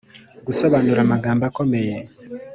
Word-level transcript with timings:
--gusobanura 0.43 0.99
amagambo 1.05 1.43
akomeye; 1.49 1.95